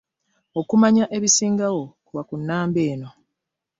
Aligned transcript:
Okumanya 0.59 1.05
ebisingawo 1.15 1.83
kuba 2.05 2.21
ku 2.27 2.35
nnamba 2.39 2.79
eno. 2.91 3.09